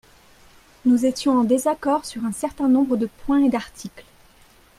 Nous 0.83 1.05
étions 1.05 1.37
en 1.37 1.43
désaccord 1.43 2.05
sur 2.05 2.25
un 2.25 2.31
certain 2.31 2.67
nombre 2.67 2.97
de 2.97 3.05
points 3.27 3.43
et 3.43 3.49
d’articles. 3.49 4.03